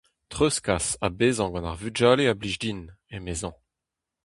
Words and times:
Treuzkas 0.31 0.87
ha 1.01 1.07
bezañ 1.17 1.49
gant 1.53 1.69
ar 1.71 1.77
vugale 1.81 2.25
a 2.31 2.33
blij 2.39 2.55
din, 2.61 2.81
emezañ. 3.15 3.55